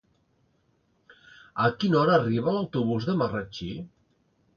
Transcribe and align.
A 1.65 1.69
quina 1.83 1.99
hora 1.99 2.15
arriba 2.21 2.53
l'autobús 2.55 3.05
de 3.11 3.15
Marratxí? 3.21 3.69